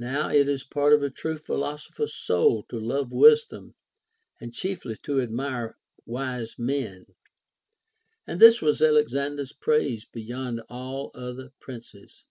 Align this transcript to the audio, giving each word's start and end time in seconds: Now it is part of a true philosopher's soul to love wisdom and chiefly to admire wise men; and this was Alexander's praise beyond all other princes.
Now 0.00 0.30
it 0.30 0.48
is 0.48 0.64
part 0.64 0.92
of 0.92 1.00
a 1.04 1.10
true 1.10 1.38
philosopher's 1.38 2.12
soul 2.12 2.64
to 2.64 2.76
love 2.76 3.12
wisdom 3.12 3.76
and 4.40 4.52
chiefly 4.52 4.96
to 5.04 5.20
admire 5.20 5.78
wise 6.04 6.56
men; 6.58 7.06
and 8.26 8.40
this 8.40 8.60
was 8.60 8.82
Alexander's 8.82 9.52
praise 9.52 10.04
beyond 10.06 10.60
all 10.68 11.12
other 11.14 11.52
princes. 11.60 12.24